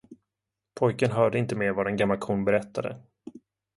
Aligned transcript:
Pojken 0.75 1.11
hörde 1.11 1.39
inte 1.39 1.55
mer 1.55 1.71
vad 1.71 1.85
den 1.85 1.97
gamla 1.97 2.17
kon 2.17 2.45
berättade. 2.45 3.01